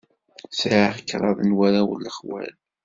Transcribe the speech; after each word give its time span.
Sɛiɣ 0.59 0.93
kraḍ 1.07 1.39
n 1.43 1.55
warraw 1.57 1.89
n 1.95 2.01
lexwal. 2.05 2.53